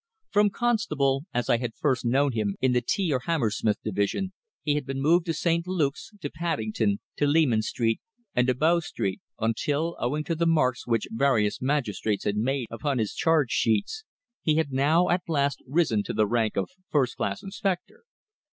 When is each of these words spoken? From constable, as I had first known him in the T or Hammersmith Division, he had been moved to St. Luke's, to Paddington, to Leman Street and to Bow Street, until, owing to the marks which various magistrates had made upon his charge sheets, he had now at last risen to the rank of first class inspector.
From 0.31 0.49
constable, 0.49 1.25
as 1.31 1.47
I 1.47 1.57
had 1.57 1.75
first 1.75 2.05
known 2.05 2.31
him 2.31 2.55
in 2.59 2.71
the 2.71 2.81
T 2.81 3.13
or 3.13 3.19
Hammersmith 3.25 3.77
Division, 3.83 4.33
he 4.63 4.73
had 4.73 4.83
been 4.83 4.99
moved 4.99 5.27
to 5.27 5.33
St. 5.35 5.67
Luke's, 5.67 6.09
to 6.21 6.29
Paddington, 6.31 6.99
to 7.17 7.27
Leman 7.27 7.61
Street 7.61 8.01
and 8.33 8.47
to 8.47 8.55
Bow 8.55 8.79
Street, 8.79 9.21
until, 9.39 9.95
owing 9.99 10.23
to 10.23 10.33
the 10.33 10.47
marks 10.47 10.87
which 10.87 11.07
various 11.11 11.61
magistrates 11.61 12.23
had 12.23 12.35
made 12.35 12.65
upon 12.71 12.97
his 12.97 13.13
charge 13.13 13.51
sheets, 13.51 14.03
he 14.41 14.55
had 14.55 14.71
now 14.71 15.07
at 15.09 15.21
last 15.29 15.61
risen 15.67 16.01
to 16.05 16.13
the 16.13 16.25
rank 16.25 16.57
of 16.57 16.71
first 16.89 17.15
class 17.17 17.43
inspector. 17.43 18.03